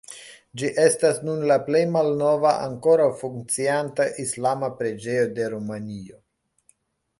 [0.59, 6.19] Ĝi estas nun la plej malnova, ankoraŭ funkcianta islama preĝejo de Rumanio.